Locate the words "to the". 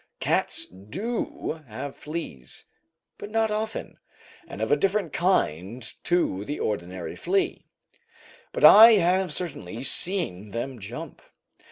6.05-6.59